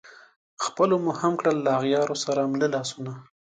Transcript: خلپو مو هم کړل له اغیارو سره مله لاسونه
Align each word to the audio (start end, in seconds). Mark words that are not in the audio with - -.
خلپو 0.61 0.97
مو 1.03 1.11
هم 1.21 1.33
کړل 1.39 1.57
له 1.65 1.71
اغیارو 1.79 2.15
سره 2.25 2.49
مله 2.51 2.67
لاسونه 2.75 3.13